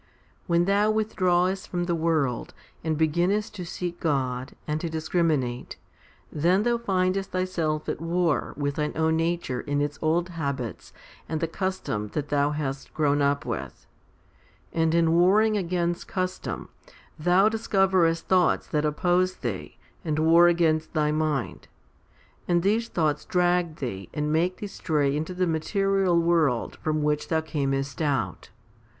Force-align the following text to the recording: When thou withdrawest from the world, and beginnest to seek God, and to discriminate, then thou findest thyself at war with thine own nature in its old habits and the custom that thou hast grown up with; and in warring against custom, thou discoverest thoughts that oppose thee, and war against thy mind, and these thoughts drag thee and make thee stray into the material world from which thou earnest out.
When 0.47 0.65
thou 0.65 0.89
withdrawest 0.91 1.67
from 1.67 1.83
the 1.83 1.93
world, 1.93 2.55
and 2.83 2.97
beginnest 2.97 3.53
to 3.53 3.65
seek 3.67 3.99
God, 3.99 4.53
and 4.67 4.81
to 4.81 4.89
discriminate, 4.89 5.77
then 6.31 6.63
thou 6.63 6.79
findest 6.79 7.29
thyself 7.29 7.87
at 7.87 8.01
war 8.01 8.55
with 8.57 8.77
thine 8.77 8.93
own 8.95 9.15
nature 9.17 9.61
in 9.61 9.79
its 9.79 9.99
old 10.01 10.29
habits 10.29 10.91
and 11.29 11.39
the 11.39 11.47
custom 11.47 12.07
that 12.13 12.29
thou 12.29 12.49
hast 12.49 12.91
grown 12.95 13.21
up 13.21 13.45
with; 13.45 13.85
and 14.73 14.95
in 14.95 15.11
warring 15.11 15.55
against 15.55 16.07
custom, 16.07 16.69
thou 17.19 17.47
discoverest 17.47 18.27
thoughts 18.27 18.65
that 18.65 18.85
oppose 18.85 19.35
thee, 19.35 19.77
and 20.03 20.17
war 20.17 20.47
against 20.47 20.93
thy 20.95 21.11
mind, 21.11 21.67
and 22.47 22.63
these 22.63 22.87
thoughts 22.87 23.23
drag 23.23 23.75
thee 23.75 24.09
and 24.15 24.33
make 24.33 24.57
thee 24.57 24.65
stray 24.65 25.15
into 25.15 25.35
the 25.35 25.45
material 25.45 26.17
world 26.19 26.77
from 26.81 27.03
which 27.03 27.27
thou 27.27 27.43
earnest 27.55 28.01
out. 28.01 28.49